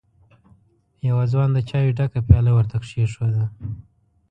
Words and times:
يوه 1.07 1.23
ځوان 1.31 1.49
د 1.53 1.57
چايو 1.69 1.95
ډکه 1.97 2.19
پياله 2.27 2.51
ور 2.53 2.65
ته 2.71 2.77
کېښوده. 2.83 3.43